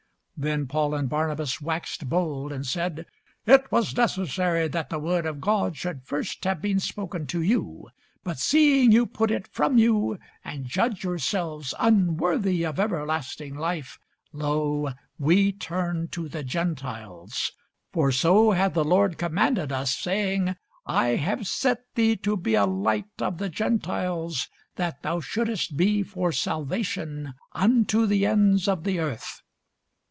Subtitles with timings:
[0.37, 3.05] Then Paul and Barnabas waxed bold, and said,
[3.45, 7.89] It was necessary that the word of God should first have been spoken to you:
[8.23, 13.99] but seeing ye put it from you, and judge yourselves unworthy of everlasting life,
[14.33, 17.51] lo, we turn to the Gentiles.
[17.93, 20.55] For so hath the Lord commanded us, saying,
[20.87, 26.01] I have set thee to be a light of the Gentiles, that thou shouldest be
[26.01, 29.43] for salvation unto the ends of the earth.